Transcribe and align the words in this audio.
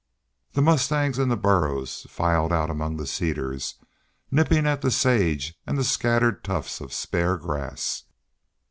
The 0.53 0.63
mustangs 0.63 1.19
and 1.19 1.39
burros 1.43 2.07
filed 2.09 2.51
out 2.51 2.71
among 2.71 2.97
the 2.97 3.05
cedars, 3.05 3.75
nipping 4.31 4.65
at 4.65 4.81
the 4.81 4.89
sage 4.89 5.53
and 5.67 5.77
the 5.77 5.83
scattered 5.83 6.43
tufts 6.43 6.81
of 6.81 6.91
spare 6.91 7.37
grass. 7.37 8.05